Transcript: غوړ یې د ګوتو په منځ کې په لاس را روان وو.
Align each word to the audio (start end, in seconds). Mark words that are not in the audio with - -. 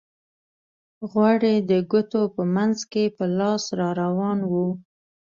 غوړ 1.09 1.39
یې 1.51 1.57
د 1.69 1.71
ګوتو 1.91 2.21
په 2.35 2.41
منځ 2.55 2.77
کې 2.91 3.03
په 3.17 3.25
لاس 3.39 3.63
را 3.79 3.89
روان 4.01 4.39
وو. 4.51 4.67